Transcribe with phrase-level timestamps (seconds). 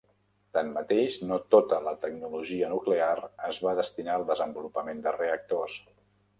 [0.57, 3.13] Tanmateix, no tota la tecnologia nuclear
[3.51, 5.81] es va destinar al desenvolupament de reactors.